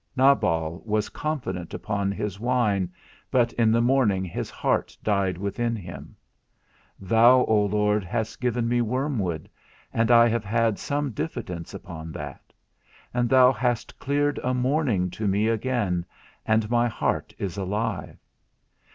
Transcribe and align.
Nabal 0.15 0.81
was 0.83 1.09
confident 1.09 1.75
upon 1.75 2.11
his 2.11 2.39
wine, 2.39 2.91
but 3.29 3.53
in 3.53 3.71
the 3.71 3.83
morning 3.83 4.25
his 4.25 4.49
heart 4.49 4.97
died 5.03 5.37
within 5.37 5.75
him. 5.75 6.15
Thou, 6.99 7.45
O 7.45 7.65
Lord, 7.67 8.03
hast 8.03 8.41
given 8.41 8.67
me 8.67 8.81
wormwood, 8.81 9.47
and 9.93 10.09
I 10.09 10.27
have 10.27 10.43
had 10.43 10.79
some 10.79 11.11
diffidence 11.11 11.75
upon 11.75 12.11
that; 12.13 12.51
and 13.13 13.29
thou 13.29 13.51
hast 13.51 13.99
cleared 13.99 14.39
a 14.41 14.55
morning 14.55 15.11
to 15.11 15.27
me 15.27 15.47
again, 15.47 16.07
and 16.47 16.67
my 16.71 16.87
heart 16.87 17.35
is 17.37 17.55
alive. 17.55 18.17